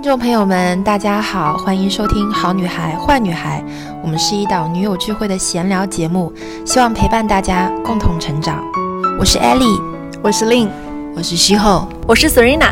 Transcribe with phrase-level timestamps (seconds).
[0.00, 3.60] 听众朋友们，大家好，欢迎收听《好女孩坏女孩》，
[4.00, 6.32] 我们是一档女友聚会的闲聊节目，
[6.64, 8.62] 希望陪伴大家共同成长。
[9.18, 9.82] 我是 Ellie，
[10.22, 10.68] 我是 Lin，
[11.16, 12.70] 我是西后，我是 Serena。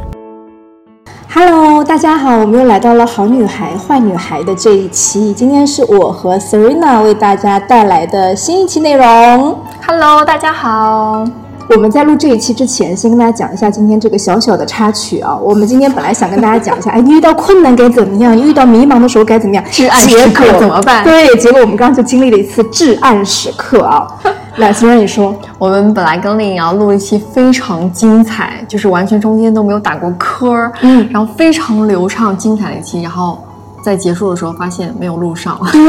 [1.29, 9.59] Hello，大家好，我们又来到了《好女孩坏女孩》的这一期，今天是我和 Serena 为大家带来的新一期内容。
[9.85, 11.25] Hello，大家好。
[11.69, 15.37] 我们在录这一期之前，先跟大家讲一下今天这个小小的插曲啊。
[15.37, 18.37] 我们今天本来想跟大家讲一下，哎，你遇到困难该怎么样？
[18.37, 19.65] 你遇到迷茫的时候该怎么样？
[19.71, 24.07] 至暗时刻结果怎么办对，结果我们刚刚就经历了一次至暗时刻啊。
[24.57, 33.45] 来，虽然你说，我们本来跟令瑶录一期非常精彩，就是完全中间都没有打过磕儿，嗯然后非常流畅精彩的一期，然后
[33.83, 35.81] 在结束的时候发现没有录上，对，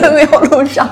[0.14, 0.88] 没有录上。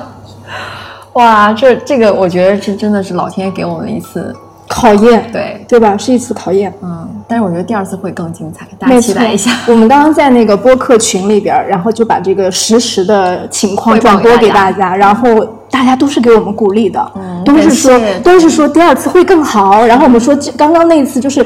[1.15, 4.35] 哇，这这个我觉得这真的是老天爷给我们一次
[4.69, 5.97] 考验，对，对吧？
[5.97, 6.73] 是一次考验。
[6.83, 9.51] 嗯，但是我觉得第二次会更精彩，大家期待一下。
[9.69, 19.85] 我们刚刚在那个播客群里边，然后就把这个实时的情况转播给给大大家，然后大家都是给我们鼓励的，嗯都是说都是说第二次会更好。
[19.87, 21.45] 然后我们说这刚刚那一次就是。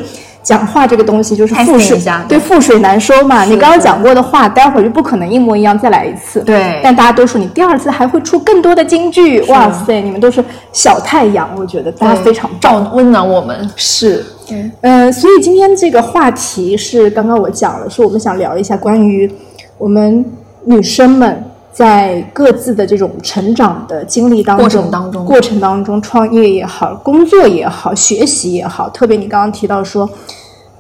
[0.49, 3.45] 讲话这个东西就是覆水对覆水难收嘛。
[3.45, 6.41] 你刚刚讲过的话，待会儿就不可能一模一样再来一次。
[6.41, 12.83] 对但大家都说你第二次还会出更多的金句，哇塞，你们都是小太阳，我觉得大家非常棒。
[12.83, 13.71] 照温暖我们。
[13.77, 19.31] 是，嗯呃，所以今天这个话题是刚刚我讲了，是我们想聊一下关于
[19.77, 20.25] 我们
[20.65, 30.09] 女生们在各自的这种成长的经历当中，过程当中过程当中，创业也好，工作也好，学习也好，特别你刚刚提到说，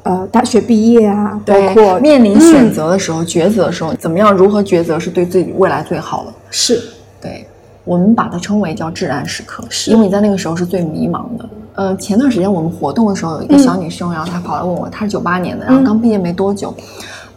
[0.09, 6.33] 呃，大学毕业啊，包，括面临选嗯择的时候、抉择的时候，怎么样如何抉择是对自己未来最好的？
[6.51, 6.81] 是。
[7.21, 7.47] 对，
[7.85, 9.91] 我们把它称为叫至暗时刻，是。
[9.91, 11.47] 因为你在那个时候是最迷茫的。
[11.75, 16.73] 呃，前段时间我们活动的时候，有一个小女生，然后她跑来问我，她是九八年的，然后刚毕业没多久，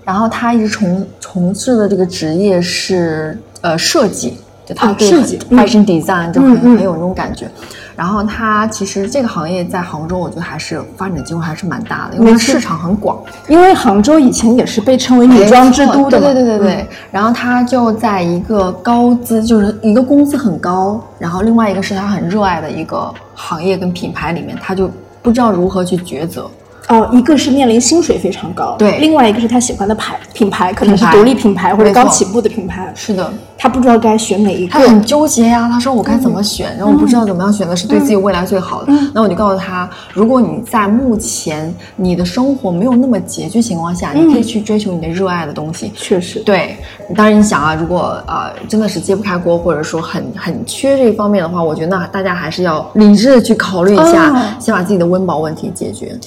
[0.06, 5.38] 然后她一直从从事的这个职业是呃设计，就她啊对设计。
[5.50, 7.52] 嗯 fashion design 就很、很有那种感觉。
[8.02, 13.22] 然后她其实这个行业在杭州，我觉得还是发展机会还是蛮大的，因为市场很广。
[13.48, 16.74] 因为杭州以前也是被称为女装之都的，对对对对对。
[16.82, 24.90] 嗯然后他就在一个高资，就是一个工资很高，然后另外一个是他很热爱的一个行业跟品牌里面，他就
[25.22, 26.50] 不知道如何去抉择。
[26.88, 34.74] 哦，一个是面临薪水非常高，对另外一个是他喜欢的牌品牌，可能是独立品牌或者刚起步的品牌，是的，他不知道该选哪一个。
[34.74, 38.92] 他很纠结呀、他说我该怎么选，然后我不知道怎么样选择是对自己未来最好的。
[39.14, 45.92] 那我就告诉他，如果你在目前你的生活没有那么拮据情况下，你可以去追求你的热爱的东西。
[45.96, 46.76] 确实，对，
[47.16, 54.42] 当然你想啊，如果呃真的是揭不开锅，或者说很很缺这一方面的话，我觉得那大家还是要理智的去考虑一下，哦。
[54.60, 56.18] 先把自己的温饱问题解决，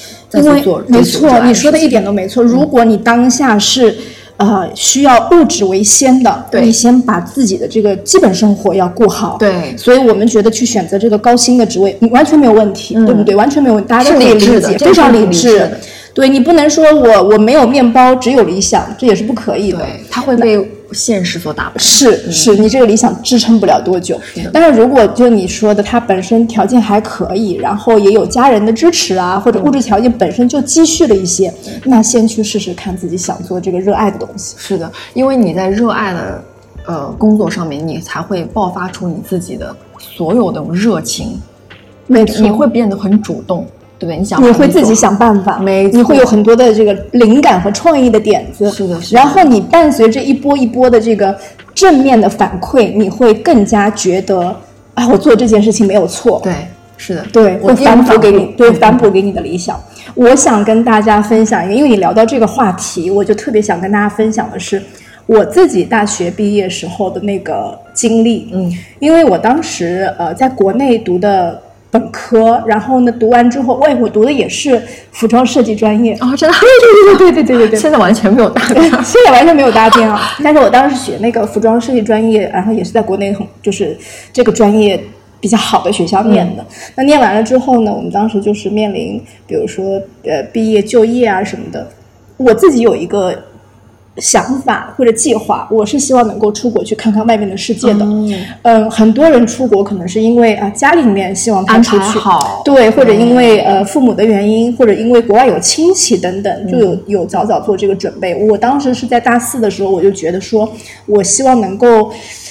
[0.44, 0.64] 为。
[0.88, 2.42] 没错，你说的一点都没错。
[2.42, 3.94] 如果你当下是
[4.36, 9.36] 呃需要物质为先的，你先把自己的这个基本生活要顾好。。
[9.38, 13.34] 对所以我们觉得去选择这个高薪的职位你完全没有问题，对不对？
[13.34, 15.70] 完全没有问题，大家都可以是理解，的非常理理智。
[16.12, 19.78] 对你不能说我我没有面包，只有理想，这也是不可以的。
[19.78, 20.56] 对，他会被
[20.94, 21.74] 现实所打败。
[21.78, 24.18] 是是，你这个理想支撑不了多久。
[24.52, 31.52] 但是如果就你说的，他本身条件还可以，然后也有家人的支持啊，或者物质条件本身就积蓄了一些，
[31.84, 34.54] 那先去试试看自己想做这个热爱的东西。
[34.58, 36.44] 是的，因为你在热爱的
[36.86, 41.40] 呃工作上面，你才会爆发出你自己的所有的热情，
[42.06, 43.66] 没错，你会变得很主动，
[44.40, 48.70] 你会自己想办法，没你会有很多的这个灵感和创意的点子。
[48.70, 51.36] 是的是的然后你伴随着一波一波的这个
[51.74, 54.54] 正面的反馈，你会更加觉得
[54.94, 56.40] 啊，我做这件事情没有错。
[56.44, 56.52] 对，
[56.96, 59.78] 是的，对，我反哺给你，对，嗯反哺给你的理想。
[60.14, 64.80] 我想跟大家分享一个，因为你聊到这个话题，我就特别想跟大家分享的是
[65.26, 68.50] 我自己大学毕业时候的那个经历。
[68.52, 71.60] 嗯，因为我当时呃在国内读的
[71.94, 74.82] 本科，然后呢读完之后，喂，我读的也是
[75.12, 76.12] 服装设计专业。
[76.14, 77.78] 哦，真的，对对对对对对对。
[77.78, 78.82] 现在完全没有搭边。
[79.04, 80.20] 现在完全没有搭边啊！
[80.42, 83.96] 但是我当时学那个服装设计专业，然后也是在国内很就是
[84.32, 85.00] 这个专业
[85.38, 86.66] 比较好的学校念的。
[86.96, 91.88] 那念完了之后呢，我们当时就是面临，比如说呃毕业就业啊什么的。
[92.36, 93.32] 我自己有一个
[94.18, 98.04] 想法或者计划，我是希望能够出国去看看外面的世界的。
[98.04, 98.34] 嗯。
[98.62, 102.62] 嗯，很多人出国可能是因为啊家里面希望他出去，好。
[102.64, 108.46] 对，或者因为呃父母的原因，或者因为国外有亲戚等等，就有有早早做这个准备。
[108.48, 110.70] 我当时是在大四的时候，我就觉得说，
[111.06, 112.10] 我希望能够，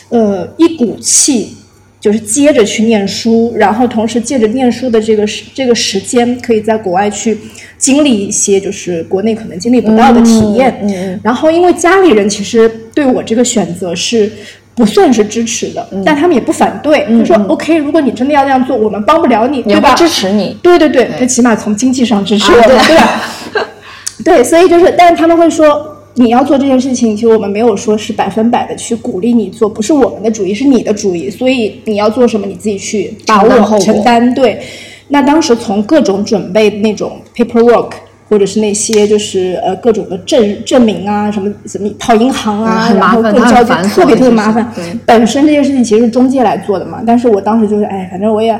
[0.09, 1.55] 呃，一股气
[2.03, 7.37] 就是接着去念书，然后同时借着念书的这个时这个时间，可以在国外去
[7.77, 10.77] 经历一些就是国内可能经历不到的体验。
[10.81, 14.29] 嗯嗯然后因为家里人其实对我这个选择是。
[14.75, 19.93] 不算是支持的，但他们也不反对，就说 OK，如果你真的要那样做，我们帮不了你，对吧？
[19.93, 20.57] 支持你。
[20.63, 23.21] 对对对，对他起码从经济上支持我对对吧？
[24.25, 34.33] 对，所以就是，但是他们会说，你要做这件事情，其实我们没有说是百分百的去鼓励你做，不是我们的主意，是你的主意，所以你要做什么，你自己去把握、承担承担。
[34.33, 34.61] 对，
[35.07, 37.91] 那当时从各种准备那种 paperwork。
[38.29, 44.67] 或者是那些就是呃各种的证证明啊，什么什么跑银行啊，嗯然后各交接特别特别麻烦。
[44.73, 48.59] 对本身这件事情其实是中介来做的嘛，但是我当时就是哎，反正我也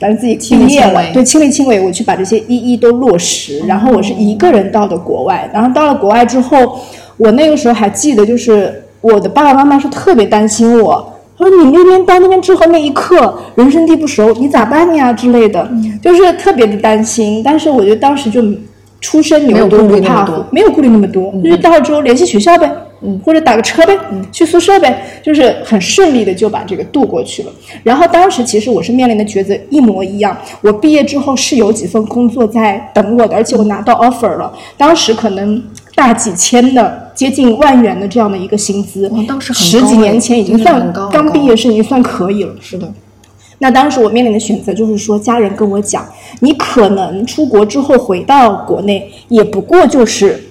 [0.00, 3.60] 反正自己亲力毕业了亲为，对，亲力亲为，我去把这些一一都落实。
[3.66, 6.78] 然后我是一个人到的国外，然后到了国外之后，
[7.16, 11.10] 我那个时候还记得，就是我的爸爸妈妈是特别担心我。
[11.36, 15.68] 他说：“你那边到那边之后那一刻，人生地不熟，你咋办呀之类的，
[16.00, 17.42] 就是特别的担心。
[17.44, 18.40] 但是我觉得当时就
[19.00, 22.70] 初生没有牛犊顾虑不怕没有顾虑那么多，就是到了之后联系学校呗，
[23.24, 23.98] 或者打个车呗，
[24.32, 27.52] 去宿舍呗，就是很顺利的就把这个度过去了。
[27.82, 35.62] 然后当时其实我是面临的抉择一模一样，我毕业之后是有几份工作在等我的，而且我拿到 offer 了，当时可能
[35.94, 37.02] 大几千的。
[37.14, 42.52] 接近万元的这样的一个薪资哇，当时很十几年前已经算刚毕业是已经算可以了。
[42.60, 42.92] 是的，
[43.58, 46.04] 那当时我面临的选择就是说，家人跟我讲，
[46.40, 50.42] 你可能出国之后回到国内，也不过就是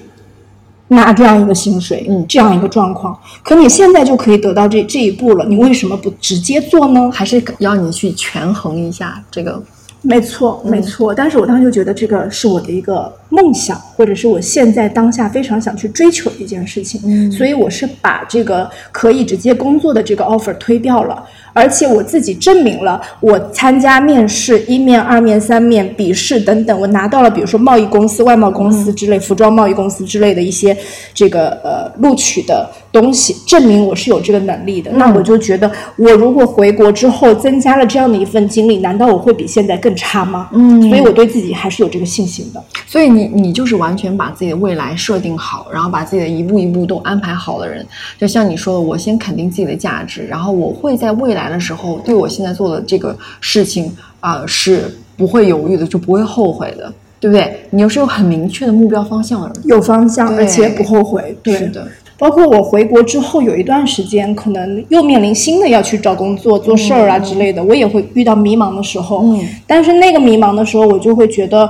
[0.90, 3.18] 拿这样一个薪水，嗯这样一个状况。
[3.44, 7.10] 可你现在就可以得到这这一步了，你为什么不直接做呢？
[7.12, 9.62] 还是要你去权衡一下这个。
[10.06, 11.14] 没错，没错。
[11.14, 17.00] 但是我当时就觉得这个是我的一个梦想，或者是我现在当下非常想去追求的一件事情。
[17.06, 30.76] 嗯所以我是把这个可以直接工作的这个 offer 推掉了，而且我自己证明了，我参加面试一面、二面、三面、笔试等等，我拿到了，比如说贸易公司、外贸公司之类、服装贸易公司之类的一些
[31.14, 34.92] 这个呃录取的东西，证明我是有这个能力的。
[34.92, 40.50] 那我就觉得，我如果回国之后增加了这样的一份经历，难道我会比现在更差吗？
[40.54, 42.64] 嗯，所以我对自己还是有这个信心的。
[42.88, 47.86] 所以你你就是完全把自己的未来设定好，然后把自己的一步一步都安排好的人。
[48.20, 54.86] 就像你说的，我先肯定自己的价值，然后我会在未来的时候对我现在做的这个事情啊、是
[55.18, 57.66] 不会犹豫的，就不会后悔的，对不对？
[57.72, 59.52] 你又是有很明确的目标方向。
[59.66, 61.38] 有方向，而且不后悔。
[61.44, 61.88] 对，是的，
[62.18, 69.24] 包括我回国之后有一段时间，可能又面临新的要去找工作、做事儿啊之类的，我也会遇到迷茫的时候。
[69.24, 71.70] 嗯，但是那个迷茫的时候，我就会觉得，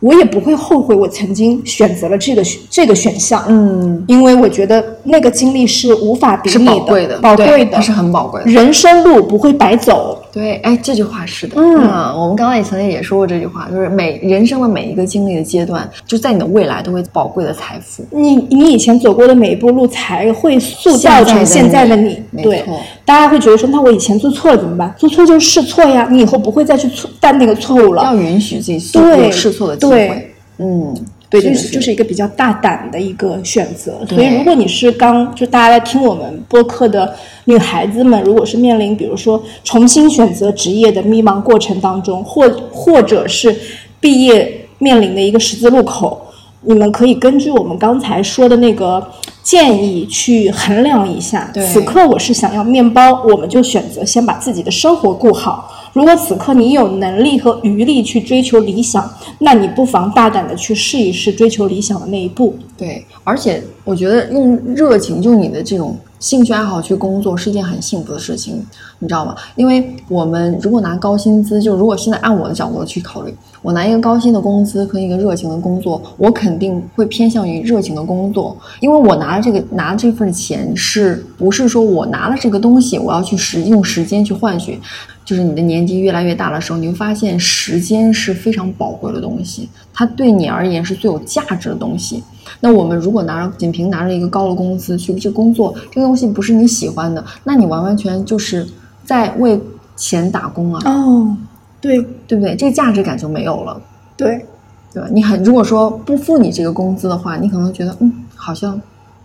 [0.00, 3.44] 我也不会后悔我曾经选择了这个选这个选项。
[3.48, 8.50] 嗯，因为我觉得那个经历是无法比是拟宝贵的，宝贵的，它是很宝贵的。
[8.50, 10.18] 人生路不会白走。
[10.32, 11.82] 对，哎，这句话是的，嗯
[12.18, 18.04] 我们刚刚也曾经也说过这句话，就是每人生的每一个经历的阶段，就在你的未来都会宝贵的财富。
[18.10, 22.22] 你你以前走过的每一步路，才会塑造成现在的你。
[22.30, 24.94] 没对错，大家会觉得说，那我以前做错了怎么办？
[24.96, 28.04] 做错就是试错呀，你以后不会再去错犯那个错误了。
[28.04, 30.34] 要允许自己试对有试错的机对会。
[30.58, 30.94] 嗯，
[31.30, 34.04] 对，就是就是一个比较大胆的一个选择。
[34.08, 43.56] 所以，如果你是刚就大家在听我们播客的女孩子们，如果是面临比如说重新选择职业的迷茫过程当中，或或者是
[44.00, 46.20] 毕业面临的一个十字路口，
[46.62, 49.06] 你们可以根据我们刚才说的那个
[49.44, 51.48] 建议去衡量一下。
[51.72, 55.70] 此刻我是想要面包，我们就选择先把自己的生活顾好。
[55.92, 59.08] 如果此刻你有能力和余力去追求理想，
[59.40, 62.54] 那你不妨大胆的去试一试追求理想的那一步。
[62.76, 68.62] 对，而且我觉得用热情，就你的这种兴趣爱好去工作是一件很幸福的事情，
[68.98, 69.34] 你知道吗？
[69.56, 84.78] 因为我们如果拿高薪资，就如果现在按我的角度去考虑，我拿一个高薪的工资和一个热情的工作，我肯定会偏向于热情的工作，因为我拿了这个拿这份钱，是不是说我拿了这个东西，我要去时用时间去换取？
[85.24, 92.22] 就是你的年纪越来越大的时候，你会发现时间是非常宝贵的东西，它对你而言是最有价值的东西。
[92.60, 98.66] 那我们如果拿着仅凭拿着一个高的工资去去工作，这个东西不是你喜欢的，那你完完全全就是
[99.04, 99.60] 在为
[99.96, 101.36] 钱打工啊，哦，
[101.80, 102.54] 对对不对？
[102.54, 103.80] 这个价值感就没有了，
[104.16, 104.46] 对，
[104.92, 105.08] 对吧？
[105.12, 108.80] 你很如果说不付你这个工资的话，你可能觉得嗯，好像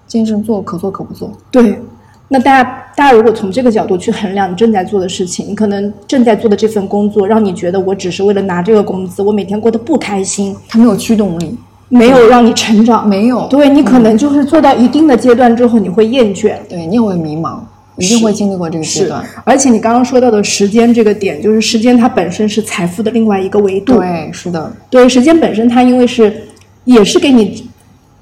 [0.08, 1.32] 这件事做可做可不做。
[1.52, 1.80] 对。
[2.28, 2.64] 那大家，
[2.96, 11.56] 大家如果从这个角度去衡量你正在做的事情，你可能正在做的这份工作，让你觉得我只是为了拿这个工资，我每天过得不开心，它没有驱动力，
[11.90, 16.56] 没有让你成长，没有对你可能就是做到一定的阶段之后，你会厌倦。
[16.70, 17.60] 对你也会迷茫。
[17.98, 23.98] 一定会经历过这个阶段。，而且你刚刚说到的时间这个点，就是时间它本身是财富的另外一个维度。
[23.98, 26.44] 对，是的，对，时间本身它因为是
[26.84, 27.66] 也是给你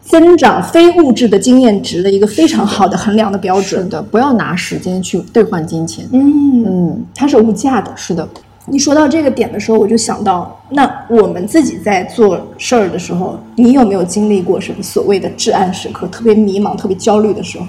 [0.04, 3.82] 增长非物质的经验值的一个非常好的衡量的标准。
[3.82, 6.08] 是的，不要拿时间去兑换金钱。
[6.12, 7.92] 嗯，嗯，它是无价的。
[7.96, 8.30] 是的，
[8.66, 17.66] 你说到这个点的时候，我就想到，那我们自己在做事儿的时候，你有没有经历过什么所谓的至暗时刻，特别迷茫、特别焦虑的时候？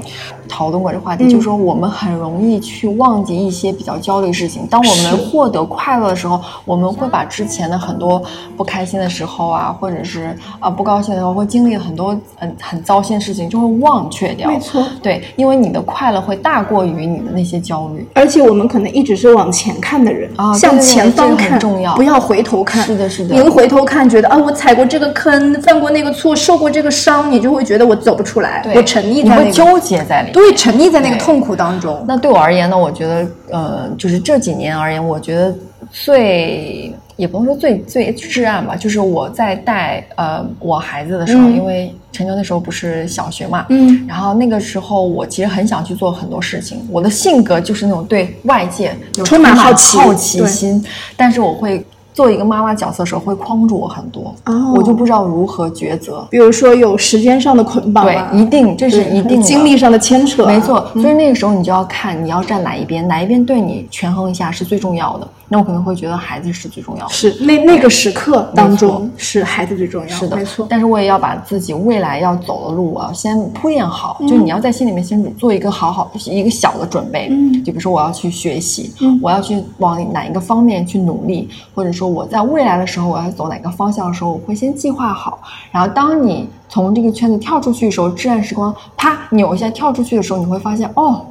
[0.48, 4.66] 讨论过这话题，嗯就是说我们很容易去忘记一些比较焦虑的事情。
[4.68, 8.22] 当我们获得快乐的时候，我们会把之前的很多
[8.56, 14.48] 不开心的时候啊，或者是啊、不高兴的时候，会经历很多很很糟心的事情，就会忘却掉。
[14.50, 18.06] 没错对，因为你的快乐会大过于你的那些焦虑。
[18.14, 22.82] 而且我们可能一直是往前看的人，啊向前方看，很重要不要回头看。
[22.84, 30.50] 是的是的您回头看，觉得啊，我踩过这个坑，犯过那个错，受过这个伤，你就会觉得我走不出来，对，我沉溺在那个，纠结在里面。
[30.50, 32.04] 对，沉溺在那个痛苦当中。
[32.06, 35.54] 那对我而言呢，我觉得呃，就是这几年而言，我觉得
[35.90, 50.84] 最也不能说最最至暗吧，就是我在带呃我孩子的时候，嗯因为陈秋那时候不是小学嘛，嗯，然后那个时候我其实很想去做很多事情，我的性格就是那种对外界有充满满好奇好奇心，
[51.16, 51.84] 但是我会。
[52.14, 56.26] 做一个妈妈角色的时候，会框住我很多，哦我就不知道如何抉择。
[56.30, 59.42] 比如说有时间上的捆绑对啊，，一定这是一定的。
[59.42, 65.28] 精力上的牵扯啊，没错，所以那个时候你就要看你要站哪一边，哪一边对你权衡一下是最重要的。
[65.54, 67.12] 那我可能会觉得孩子是最重要的。
[67.12, 70.66] 是那那个时刻当中是孩子最重要，是的，没错。
[70.68, 77.28] 但是我也要把自己未来要走的路，我要先铺垫好，嗯就你要在心里面先做一个好好一个小的准备。
[77.30, 85.40] 嗯就比如说我要去学习，嗯我要去往哪一个方面去努力，或者说我在未来的时候我要走哪个方向的时候，我会先计划好。
[85.70, 91.25] 然后当你从这个圈子跳出去的时候，至暗时光啪扭一下跳出去的时候，你会发现哦，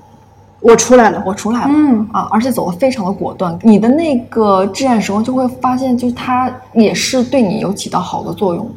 [0.64, 1.70] 我出来了，我出来了。
[1.70, 8.72] 嗯啊，而且走的非常的果断，你的那个至暗时光就会发现，就是它也是对你有起到好的作用。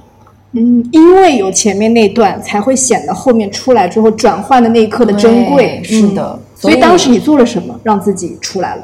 [0.52, 5.80] 嗯，因为有前面那段，才会显得后面出来之后转换的那一刻的珍贵。
[5.84, 8.82] 是的嗯所所以以当时你做了什么，让自己出来了？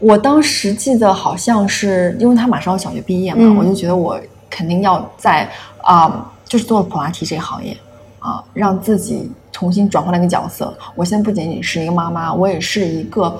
[0.00, 5.48] 我当时记得好像是，因为他马上要小学毕业嘛，嗯我就觉得我肯定要在
[5.82, 7.76] 啊、就是做普拉提这个行业
[8.18, 10.72] 啊、让自己重新转换了一个角色。
[10.94, 13.36] 我现在不仅仅是一个妈妈，我也是一个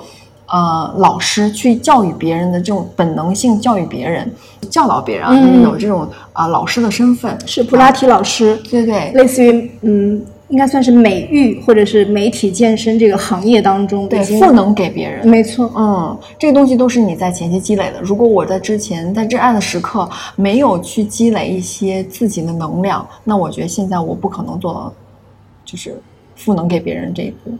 [0.47, 4.29] 呃老师，去教育别人的这种本能性教育别人、
[4.69, 7.37] 教导别人有这种啊、老师的身份。
[7.47, 15.25] 是普拉提老师，对对类似于嗯，应该算是美育或者是媒体健身这个行业当中对，赋能给别人。
[15.25, 18.01] 没错，嗯，这个东西都是你在前期积累的。
[18.01, 24.91] 如果我在之前在至暗的时刻没有去积累一些自己的能量，那我觉得现在我不可能做到，
[25.63, 26.01] 就是
[26.39, 27.51] 赋能给别人这一步。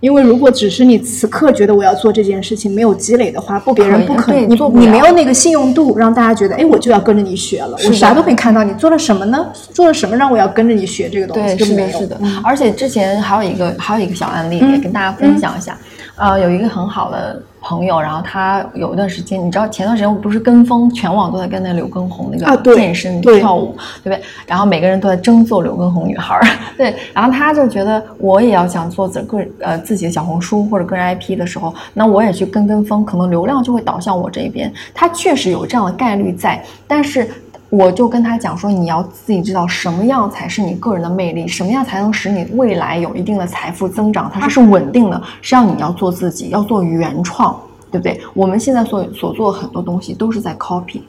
[0.00, 9.48] 因为如果只是你此刻觉得我要做这件事情没有积累的话，不别人不可能，你你没有那个信用度，让大家觉得，哎，我就要跟着你学了，我啥都没看到，你做了什么呢？
[9.72, 11.56] 做了什么让我要跟着你学这个东西？
[11.56, 11.98] 对，是没的，有。
[11.98, 12.16] 是的。
[12.22, 15.76] 嗯而且之前还有一个还有一个小案例嗯也跟大家分享一下。
[16.18, 24.22] 呃，有一个很好的朋友，然后他有一段时间，你知道前段时间我不是跟风，全网都在跟那刘畊宏那个健身、对跳舞，对不对？
[24.46, 26.42] 然后每个人都在争做刘畊宏女孩儿，
[26.76, 26.94] 对。
[27.14, 34.72] 然后他就觉得我也要想做自个呃自己的小红书或者个人 IP 的时候，那我也去跟跟风，可能流量就会导向我这边。
[34.92, 37.28] 他确实有这样的概率在，但是。
[37.70, 47.54] 我就跟他讲说，你要自己知道什么样才是你个人的魅力，什么样才能使你未来有一定的财富增长，它是是稳定的，是要你要做自己，要做原创，
[47.90, 48.18] 对不对？
[48.32, 51.02] 我们现在所所做的很多东西都是在 copy，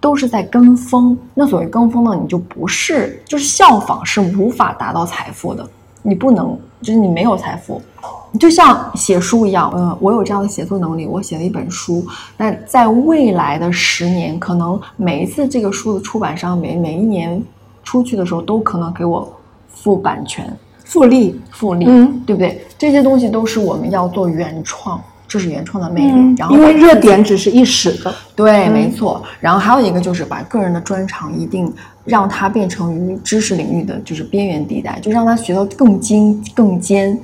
[0.00, 1.16] 都是在跟风。
[1.34, 5.64] 那所谓跟风呢，你就不是就是效仿，是无法达到财富的。
[6.02, 7.80] 你不能，就是你没有财富，
[8.38, 12.06] 就像写书一样，嗯，我有这样的写作能力，我写了一本书。
[12.36, 17.42] 那在未来的十年，可能每一次这个书的出版商每每一年
[17.82, 19.32] 出去的时候，都可能给我
[19.68, 20.54] 付版权、
[20.84, 22.64] 复利，复利，嗯对不对？
[22.76, 26.12] 这些东西都是我们要做原创，这是原创的魅力。
[26.12, 29.22] 嗯然后因为热点只是一时的，对，没错。
[29.40, 31.72] 然后还有一个就是把个人的专长一定
[32.06, 37.18] 让他变成于知识领域的就是边缘地带，就让他学到更精更尖。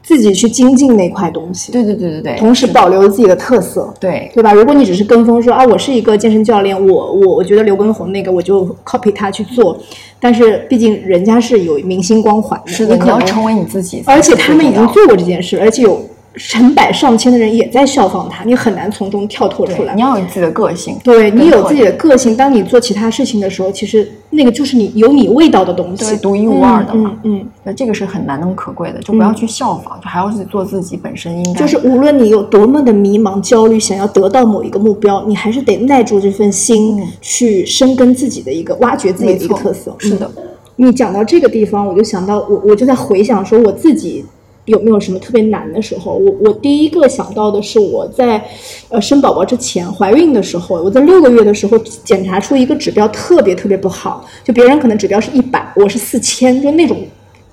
[0.00, 3.92] 自己去精进那块东西，对对对对对，同时保留自己的特色。
[4.00, 4.54] 对对吧？
[4.54, 9.78] 如果你只是跟风说啊，我是一个健身教练，我我我觉得刘畊宏那个我就 copy 他去做，
[10.18, 16.00] 但是毕竟人家是有明星光环的，是的，你可能你要成为你自己而且他们已经做过这件事，而且有
[16.38, 19.94] 成百上千的人也在效仿他，你很难从中跳脱出来。
[19.94, 26.04] 你要有自己的个性，对你有自己的个性，当你做其他事情的时候，其实那个就是你有你味道的东西。
[26.04, 27.14] 对，，独一无二的嘛。
[27.24, 31.60] 嗯嗯，那这个是很难能可贵的，就不要去效仿，就还要去做自己本身应该。
[31.60, 39.94] 就是无论你有多么的迷茫、焦虑，想要得到某一个目标，你还是得耐住这份心，去深耕自己的一个、挖掘自己的一个特色。
[39.98, 40.42] 是的嗯。
[40.80, 44.24] 你讲到这个地方，我就想到我，我就在回想说我自己
[44.68, 46.12] 有没有什么特别难的时候。
[46.14, 48.42] 我我第一个想到的是我在
[48.88, 56.96] 呃生宝宝之前怀孕的时候，我在六个月的时候检查出一个指标特别特别不好，就别人可能指标是一百，我是四千，就那种。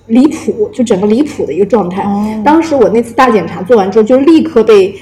[0.08, 2.06] 离谱，就整个离谱的一个状态。
[2.46, 4.94] 当时我那次大检查做完之后，就立刻被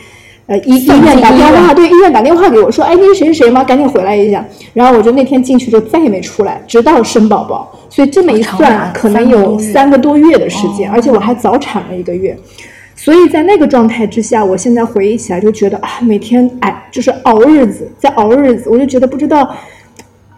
[0.46, 3.65] 呃医医院打电话，对医院打电话给我说，哎，那是谁谁谁吗？
[3.65, 4.48] 赶紧回来一下。
[4.74, 7.70] 然后我就那天进去就再也没出来，直到生宝宝。
[7.93, 12.35] 所以这么一算，可能有三个多月的时间，而且我还早产了一个月。
[12.95, 19.55] 所以在那个状态之下，我现在回忆起来就觉得啊，每天哎就是熬日子，在熬日子，我就觉得不知道。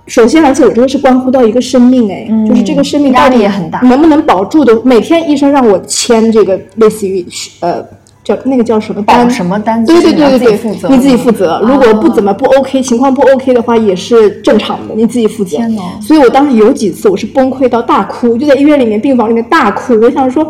[0.07, 4.77] 首先，而且我觉得是关乎到一个生命，哎，就是这个生命压到底力也很大能不能保住的？
[4.83, 7.25] 每天医生让我签这个类似于
[7.61, 7.81] 呃
[8.25, 11.61] 叫那个叫什么单什么单对对对对对，自己负责你自己负责。
[11.63, 15.59] 如果不怎么不 OK，情况不 OK 的话，也是正常的，你自己负责。
[16.01, 19.93] 所以我当时有几次我是崩溃到大哭，就在医院里面病房里面大哭。
[20.01, 20.43] 我想说，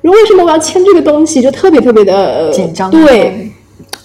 [0.00, 1.42] 为什么我要签这个东西？
[1.42, 3.52] 就特别特别的、呃紧张对，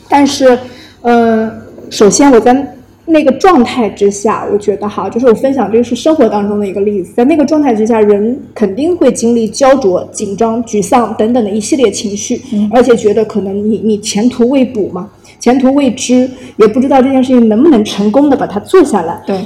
[0.10, 0.60] 但是，
[1.02, 1.50] 呃，
[1.90, 2.75] 首先我在
[3.08, 15.10] 那个状态之下，我觉得哈，就是我分享这个是生活当中的一个例子，在那个状态之下，人肯定会经历焦灼、紧张、沮丧等等的一系列情绪，而且觉得可能你你前途未卜嘛，
[15.40, 19.22] 前途未知，也不知道这件事情能不能成功的把它做下来。
[19.28, 19.40] 对，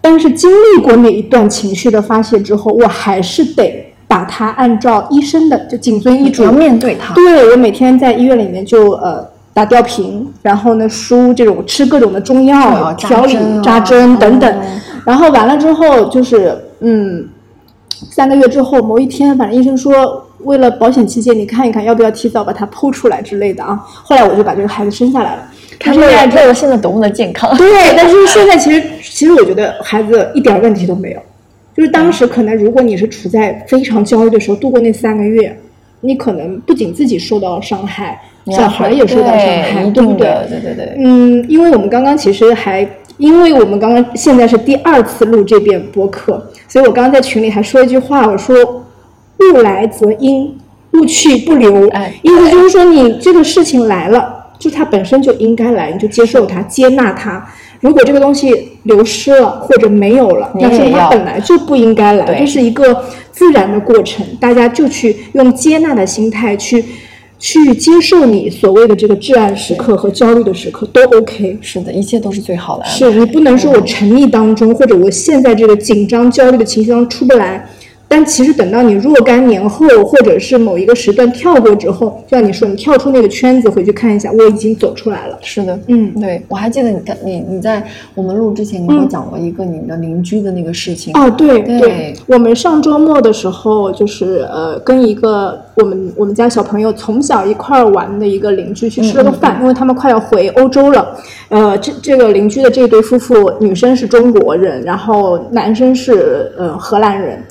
[0.00, 7.14] 但是经历过那一段情绪的发泄之后，我还是得把它按照医生的就谨遵医嘱要面对它。
[7.14, 9.24] 对我每天在医院里面就呃
[9.54, 14.62] 打吊瓶，然后呢输这种吃各种的中药哦调理扎针等等哦，
[15.04, 17.28] 然后完了之后就是嗯
[18.10, 20.26] 三个月之后某一天，反正医生说。
[20.44, 23.80] 为了保险起见，你看一看要不要提早把它剖出来之类的啊。
[23.86, 25.42] 后来我就把这个孩子生下来了。
[25.78, 31.20] 他为现在了为了现在多么的健康，对， 但是现在其实其实我觉得孩子一点问题都没有，
[31.76, 35.56] 就是当时可能如果你是处在非常焦虑的时候度过那三个月，
[36.00, 40.28] 你可能不仅自己受到了伤害，小孩也受到伤害，对对不对？
[40.48, 40.94] 对对对。
[40.98, 42.84] 嗯，因为我们刚刚其实还，
[43.16, 48.56] 因为我们刚刚现在是第二次录这遍播客，所以我刚刚在群里还说一句话，我说
[49.38, 50.58] 物来则应，
[50.94, 51.88] 物去不留。
[51.90, 57.46] 哎意思就是说你这个事情来了，就它本身就应该来，你就接受它，接纳它。
[57.78, 66.84] 如果这个东西流失了或者没有了，你那说明它本来就不应该来，对这是一个自然的过程，大家就去用接纳的心态去。
[67.42, 72.84] 去接受你所谓的这个至暗时刻和焦虑的时刻都 OK，是的，一切都是最好的。
[72.84, 77.68] 是你不能说我沉溺当中，或者我现在这个紧张焦虑的情绪当中出不来，
[78.06, 85.36] 但其实等到你若干年后，或者是某一个时段跳过之后，就像你说，你跳出那个圈子回去看一下，我已经走出来了。
[85.42, 91.12] 是的，嗯对，我还记得你在你你在我们录之前，你给我讲过一个你的邻居的那个事情。
[91.14, 101.16] 哦，对对我们上周末的时候，就是呃，跟一个我们我们家小朋友从小一块儿玩的一个邻居去吃了个饭，因为他们快要回欧洲了。
[101.48, 107.42] 呃，这这个邻居的这对夫妇，女生是中国人，然后男生是呃荷兰人。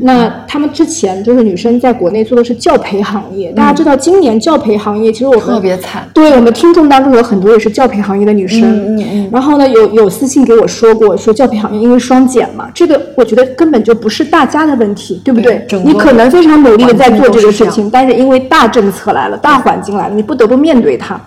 [0.00, 15.64] 那他们之前就是女生在国内做的是教培行业，大家知道今年教培行业其实我们特别惨，对我们听众当中有很多也是教培行业的女生，嗯嗯嗯然后呢，有有私信给我说过，说教培行业因为双减嘛，这个我觉得根本就不是大家的问题，对不对？
[15.84, 21.20] 你可能非常努力的在做这个事但是因为大政策来了，大环境来了，你不得不面对它。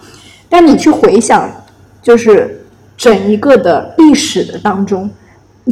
[0.50, 1.50] 但你去回想，
[2.02, 2.63] 就是
[2.95, 5.10] 整一个的历史的当中，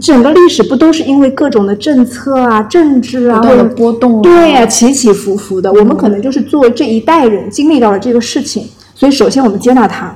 [0.02, 5.72] 整个历史不都是因为各种的政策啊、政治啊，不断的或者波动啊对呀、起起伏伏的。
[5.72, 10.14] 我们可能就是作为这一代人经历到了这个事情，所以首先我们接纳它。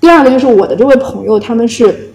[0.00, 2.10] 第二个就是我的这位朋友，他们是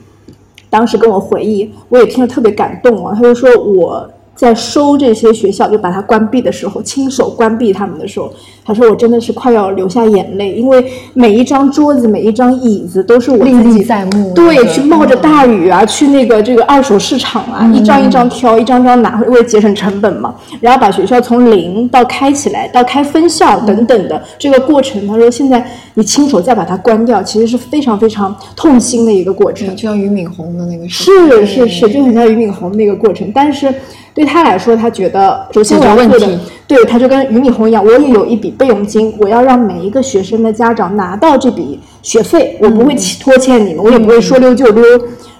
[0.69, 3.13] 当时跟我回忆，我也听了特别感动啊。
[3.13, 8.31] 他就说我在收这些学校，就把它关闭的时候，亲手关闭他们的时候，
[8.65, 20.33] 他说我真的是快要流下眼泪，因为每一张桌子、每一张椅子都是我历自己历在目对，那个去冒着大雨啊，去那个这个二手市场啊，一张一张挑，一张张拿，为了节省成本嘛。
[20.59, 25.63] 然后把学校从零到开起来，到开分校等等的这个过程，他说现在
[25.93, 29.75] 你亲手再把它关掉，其实是非常非常痛心的一个过程。
[29.75, 33.29] 就像俞敏洪的那个是是是，就很像俞敏洪那个过程。
[33.35, 33.71] 但是
[34.13, 44.83] 对他来说，他觉得首先我要做的对，他就跟俞敏洪一样，我也有一笔备用金，我要让每一个学生的家长拿到这笔学费，我不会拖欠你们，我也不会说溜就溜，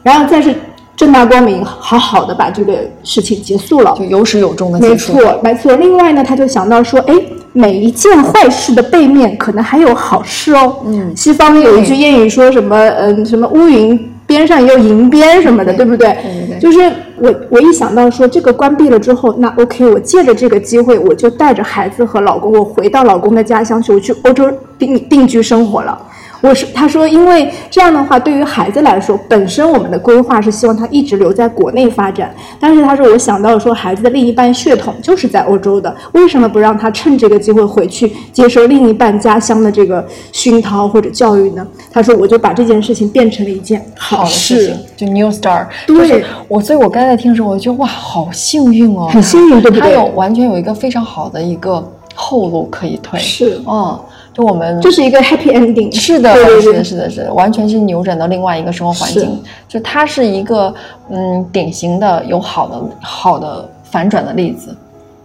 [0.03, 0.53] 然后再是
[0.95, 5.13] 正大光明，好好的把这个事情结束了，就有始有终的结束。
[5.13, 5.75] 错，没错。
[5.75, 7.13] 另外呢，他就想到说，哎，
[7.53, 10.77] 每一件坏事的背面可能还有好事哦。
[10.85, 16.15] 嗯，西方有一句谚语说什么，嗯，什么乌云边上也有银边什么的，对不对？
[16.59, 16.79] 就是
[17.17, 25.97] 我，我一想到说这个关闭了之后，那 OK，我借着这个机会，我就带着孩子和老公，我回到老公的家乡去，我去欧洲定定居生活了。
[26.41, 32.33] 我是他说，因为这样的话，对于孩子来说，本身我们的规划是希望他一直留在国内发展。
[32.59, 41.65] 但是他说，我想到说，孩子的另一半血统就是在欧洲的，为什么不让他趁这个机会回去接受另一半家乡的这个熏陶或者教育呢？
[41.91, 45.97] 他说，我就把这件事情变成了一件好好的事情，就 New Star，对。
[45.97, 49.81] 就是我，所以我刚才在听的时候，我就觉得哇，好幸运哦，很幸运，对不对？
[49.81, 51.81] 他有完全有一个非常好的一个
[52.15, 53.99] 后路可以退，是，嗯，
[54.33, 55.93] 就我们这是一个 happy ending。
[55.93, 59.41] 是的，对对对是的，是的，是的，完全是扭转到另外一个生活环境。
[59.67, 60.73] 就它是一个
[61.09, 64.75] 嗯典型的有好的好的反转的例子？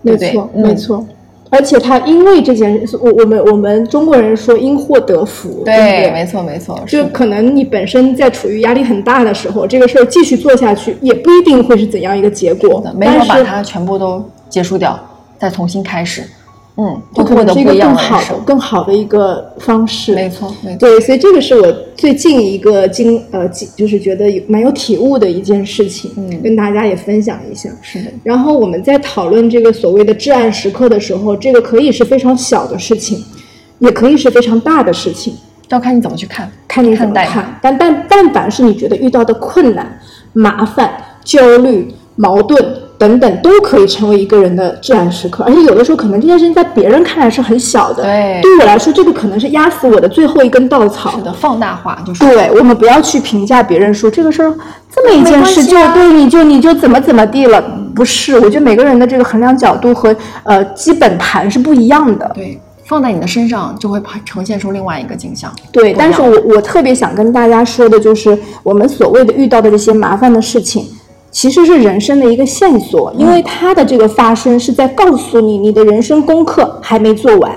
[0.02, 1.04] 没错，嗯没错。
[1.48, 6.10] 而且他因为这件事，我我们我们中国人说因祸得福，对对，对？
[6.10, 12.92] 没错，没错，就可能你本身在处于压力很大的时候，这个事儿继续做下去，也不一定会是怎样一个结果的，。
[12.94, 14.98] 没有把它全部都结束掉，
[15.38, 16.24] 再重新开始，
[16.78, 18.38] 嗯，它可能是一个更好的、。
[18.44, 20.14] 更好的一个方式。
[20.14, 27.70] 没错，没错，对，所以这个是我最近一个经呃，经就是觉得有蛮有体悟的一件事情，嗯跟大家也分享一下。
[27.80, 33.24] 是的，然后我们在讨论这个所谓的至暗时刻的时候，这个可以是非常小的事情，
[33.78, 35.34] 也可以是非常大的事情，
[35.70, 36.50] 要看你怎么去看。
[36.68, 37.58] 看你怎么看看。
[37.62, 39.98] 但但但凡是你觉得遇到的困难、
[40.34, 40.92] 麻烦、
[41.24, 42.62] 焦虑、矛盾
[42.98, 45.44] 等等，都可以成为一个人的至暗时刻。
[45.44, 51.22] 而且有的时候，可能这件事情在别人看来是很小的，对对我来说，这个可能是压死我的最后一根稻草是。
[51.22, 54.54] 的，放大化就是对我们不要去评价别人说这个事儿
[54.94, 57.62] 这么一件事就对你就你就怎么怎么地了，
[57.94, 58.38] 不是？
[58.38, 62.30] 我觉得每个人的这个衡量角度和呃基本盘是不一样的。
[62.34, 65.52] 对，放在你的身上就会呈现出另外一个景象。
[65.72, 70.86] 对，但是我我特别想跟大家说的就是，我们所谓的遇到的这些麻烦的事情，
[71.36, 77.52] 其实是人生的一个线索，因为它的这个发生是在告诉你，你的人生功课还没做完。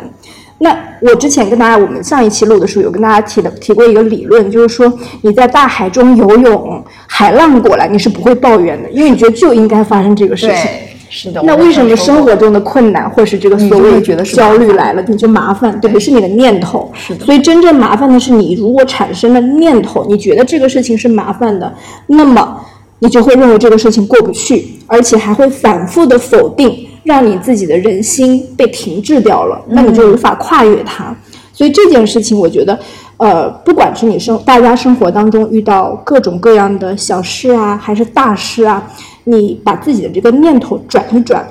[0.58, 10.56] 那我之前跟大家，我们上一期录的时候有跟大家提的提过一个理论，就是说你在大海中游泳，海浪过来你是不会抱怨的，因为你觉得就应该发生这个事情。
[10.56, 11.42] 对，是的。
[11.46, 16.92] 那为什么生活中的困难或是这个所谓会觉得是焦虑来了，你就麻烦，对，是你的念头。
[16.94, 21.74] 是的所以真正麻烦的是你如果产生了念头，你觉得这个事情是麻烦的，
[22.08, 22.60] 那么
[23.00, 31.16] 你就会认为这个事情过不去，而且还会反复的否定，让你自己的人心被停滞掉了，那你就无法跨越它。
[31.54, 32.78] 所以这件事情，我觉得，
[33.18, 38.86] 呃，不管是你生大家生活当中遇到各种各样的小事啊，还是大事啊，
[39.26, 41.46] 你把自己的这个念头转一转，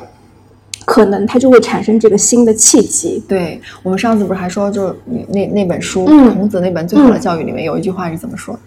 [0.87, 3.23] 可能它就会产生这个新的契机。
[3.29, 4.95] 对我们上次不是还说，就是
[5.29, 8.59] 那那本书，嗯孔子那本《最好的教育》里面有一句话是怎么说？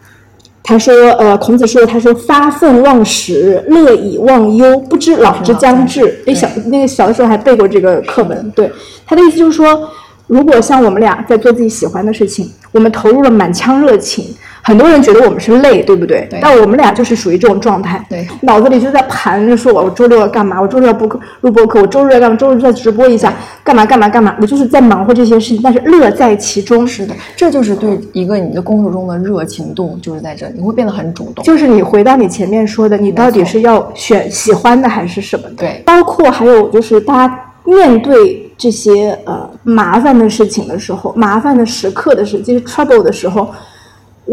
[0.63, 6.24] 他说，呃，孔子说，他说发愤忘食，乐以忘忧，不知老之将至。
[6.26, 8.52] 那，小那个小的时候还背过这个课文。
[8.52, 8.71] 对，
[9.06, 9.89] 他的意思就是说，
[10.28, 14.26] 如果像我们俩在做自己喜欢的事情，我们投入了满腔热情，
[14.63, 16.28] 很多人觉得我们是累，对不对？
[16.30, 18.04] 对但我们俩就是属于这种状态。
[18.10, 20.62] 对脑子里就在盘着说，我周六要干嘛？
[20.62, 22.38] 我周六要播课录播课，我周日要干嘛？
[22.38, 24.36] 周日再直播一下，干嘛干嘛干嘛？
[24.41, 26.86] 我就是在忙活这些事情，但是乐在其中。
[26.88, 31.43] 是的，这就是对一个你的工作中的热情度，就是在这里，你会变得很主动。
[31.45, 35.56] 就是你回到你前面说的，你到底是要选喜欢的还是什么的？
[35.58, 43.47] 对包括还有就是大家面对这些呃麻烦的事情的时候，麻烦的时刻的时候，这些 trouble 的时候，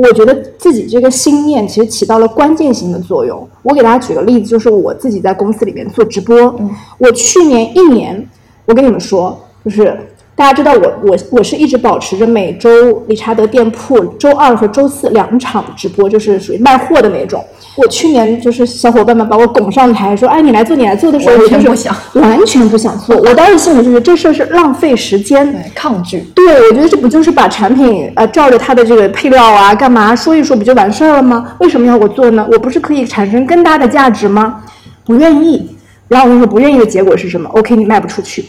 [0.00, 3.48] 我觉得自己这个心念其实起到了关键性的作用。
[3.64, 6.54] 我给大家举个例子，就是我自己在公司里面做直播，
[6.98, 8.24] 我去年一年，
[8.64, 9.98] 我跟你们说，就是
[10.38, 17.44] 大家知道我我我是一直保持着每周理查德店铺周二和周四两场直播，就是属于卖货的那种。
[17.74, 23.16] 我去年就是小伙伴们把我拱上台说，哎，你来做，你来做的时候，我就是全不想 完全不想做。
[23.16, 25.50] 我当时心里就是这事儿是浪费时间。
[25.50, 26.20] 对，抗拒。
[26.36, 31.52] 对，我觉得这不就是把产品呃照着它的这个配料啊干嘛说一说不就完事儿了吗？
[31.58, 32.46] 为什么要我做呢？
[32.52, 34.60] 我不是可以产生更大的价值吗？
[35.04, 35.68] 不愿意。
[36.06, 38.44] 然后我跟你说不愿意的结果是什么？OK，你卖不出去，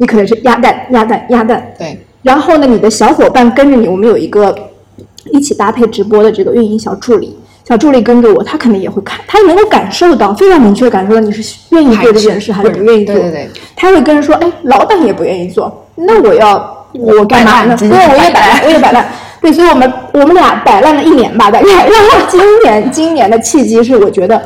[0.00, 1.62] 你可能是鸭蛋鸭蛋鸭蛋。
[1.78, 4.54] 对，然后呢，你的小伙伴跟着你，我们有一个
[5.30, 7.36] 一起搭配直播的这个运营小助理。
[7.68, 13.14] 小助理跟着我，他可能也会看，他能够感受到，非常明确感受到你是愿意做这件事还是不愿意做。
[13.14, 17.76] 对对对，他会跟人说，哎，老板也不愿意做，那我要我干嘛呢？
[17.78, 19.06] 对，我也摆烂，我也摆烂。
[19.40, 21.68] 对，所以我们我们俩摆烂了一年吧，大概。
[21.68, 24.42] 然后今年今年的契机是，我觉得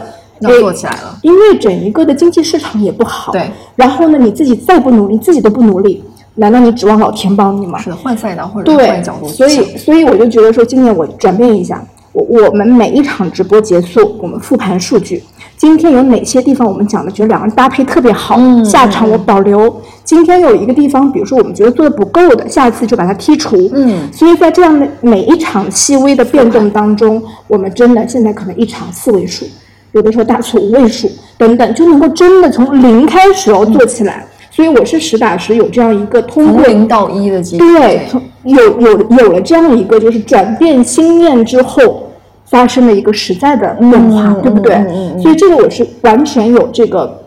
[0.51, 1.19] 做起来了。
[1.23, 3.33] 因为整一个的经济市场也不好。
[3.33, 3.51] 对。
[3.77, 6.03] 然后呢，你自己再不努力，自己都不努力，
[6.37, 7.79] 难道你指望老天帮你吗？
[7.79, 15.23] 是的，换赛道或者对换角度，去所以所以我就觉得说，今年我转变一下，我我们每一场直播结束，我们复盘数据，
[15.57, 19.81] 今天有哪些地方我们讲的觉得两个人搭配特别好，嗯下场我保留。
[20.05, 23.71] 今天有一个地方，比如说我们觉得做的不够的，下次就把它剔除。
[23.73, 29.47] 嗯所以在这样的每一场细微的变动当中，我们真的现在可能一场四位数，
[29.95, 34.25] 有的时候打错五位数等等，就能够真的从零开始哦做起来。
[34.51, 37.67] 所以我是实打实有这样一个通过零到一的机会。
[37.67, 42.09] 对，从有有有了这样一个就是转变心念之后
[42.45, 44.77] 发生的一个实在的变化，嗯对不对？
[45.21, 47.24] 所以这个我是完全有这个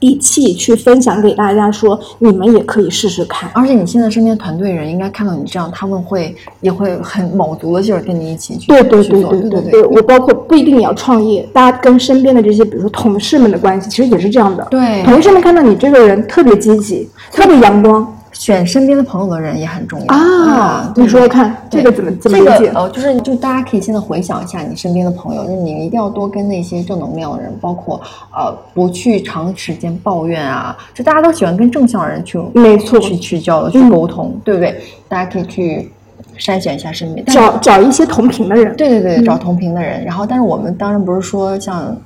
[0.00, 3.50] 底气去分享给大家说，你们也可以试试看。
[3.54, 14.66] 而且你现在身边团队人应该看到你这样，他们会也会很卯足了劲儿跟你一起去对对对对对对，我包括不一定也要创业，大家跟身边的这些，比如说同事们的关系，其实也是这样的。
[14.70, 22.70] 对同事们看到你这个人特别积极，特别阳光选身边的朋友的人也很重要啊，你说说看，这个怎么怎么这理解？
[22.70, 28.00] 个呃，就是就大家可以现在回想一下你身边的朋友，就是你一定要多跟那些正能量的人，包括
[28.34, 34.80] 呃不去长时间抱怨啊，就大家都喜欢跟正向的人去没错去去交流、去沟通，对不对？
[35.08, 35.90] 大家可以去
[36.38, 38.76] 筛选一下身边，找找一些同频的人。
[38.76, 40.04] 对对对，找同频的人。
[40.04, 41.96] 然后，但是我们当然不是说像，呃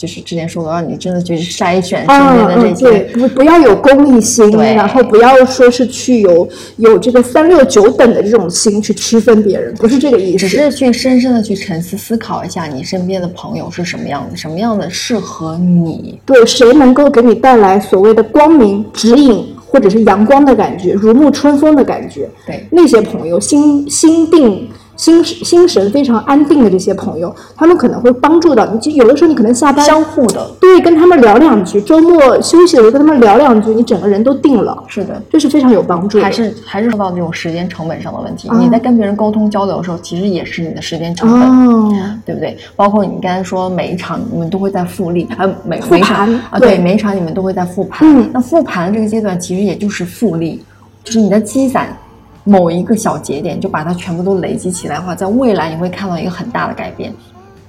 [0.00, 2.84] 就是之前说的，让你真的去筛选身边的这些。
[2.86, 10.38] 对，不不要有功利心，对然后不要说是去有有这个三六九等的这种心去区分别人，不是这个意思。
[10.38, 16.18] 只是去深深的去沉思思考一下，你身边的朋友是什么样的，什么样的适合你。
[16.24, 24.66] 对谁能够给你带来所谓的光明指引，或者是阳光的感觉，如沐春风的感觉，对那些朋友心心定。
[25.00, 28.78] 心心神非常安定的这些朋友，他们可能会帮助到你。
[28.80, 35.22] 就有的时候你可能下班相互的，对跟他们聊两句，周末休息的时候跟他们聊两句，你整个人都定了，是的。
[35.30, 36.24] 这是非常有帮助的。
[36.24, 38.50] 还是还是说到这种时间成本上的问题。
[38.50, 41.48] 啊你在跟别人沟通交流的时候，其实也是你的时间成本。
[41.48, 41.90] 哦，
[42.26, 42.58] 对不对？
[42.76, 48.06] 包括你刚才说每一场你们都会在复利，呃，每每一场啊，对对，每一场你们都会在复盘。
[48.06, 50.62] 嗯那复盘这个阶段其实也就是复利，
[51.02, 51.96] 就是你的积攒
[52.44, 57.12] 某一个小节点，就把它全部都累积起来的话，在未来你会看到一个很大的改变，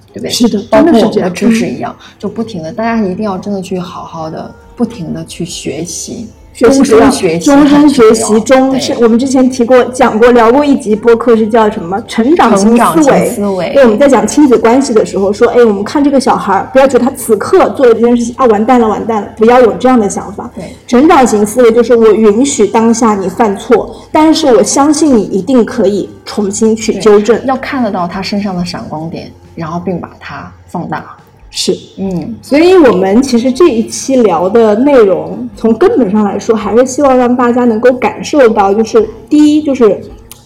[0.08, 0.30] 对不对？
[0.30, 6.28] 是的包括我们的知识一样，就不停的，大家一定要真的去好好的、不停的去学习。
[6.54, 8.96] 终身学习，终身学习，终对身。
[9.02, 12.00] 我们之前提过、讲过、聊过一集播客，是叫什么？
[12.08, 13.30] 成长型思维。
[13.30, 20.50] 思维对，我们在讲亲子关系的时候说，哎，我们看这个小孩儿，不要觉得他此刻做的这件事情啊，完蛋了，完蛋了，不要有这样的想法。
[20.56, 27.44] 对成长型思维就是我允许当下你犯错，但是我相信你一定可以重新去纠正。
[27.46, 31.16] 要看得到他身上的闪光点，然后并把它放大。
[31.52, 31.78] 是。
[32.00, 40.02] 嗯，所以我们其实这一期聊的内容，从根本上来说，还是希望让大家能够感受到，就是第一，就是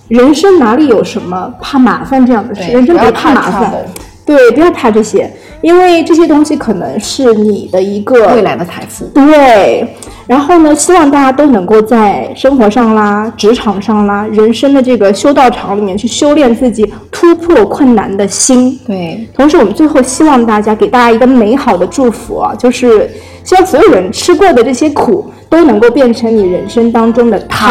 [0.10, 3.86] 人生哪里有什么怕麻烦这样的事，人生别不要怕麻烦。
[4.26, 5.32] 对，不要怕这些，
[5.66, 9.04] 因为这些东西可能是你的一个未来的财富。
[9.06, 9.96] 对，
[10.28, 18.80] 然后呢，希望大家都能够在生活上啦、职场上啦、人生的这个修道场里面去修炼自己突破困难的心。
[18.86, 23.10] 对，同时，我们最后希望大家给大家一个美好的祝福啊，就是
[23.44, 27.68] 希望所有人吃过的这些苦都能够变成你人生当中的糖。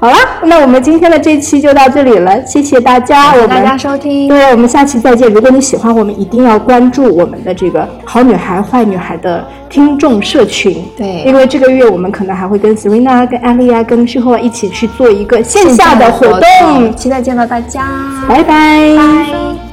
[0.00, 4.28] 好啦，那我们今天的这期就到这里了，谢谢大家，我们大家收听。
[4.28, 5.30] 对，我们下期再见。
[5.32, 10.84] 如果你喜欢我们，一定要关注我们的这个好女孩、坏女孩的听众社群。
[10.96, 16.94] 对因为这个月我们可能还会跟 Serena、跟艾丽啊、跟 s h o 一起去做一个线下的活动。
[16.96, 17.86] 期待见到大家，
[18.28, 19.63] 拜拜。